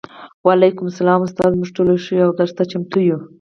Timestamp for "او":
2.27-2.31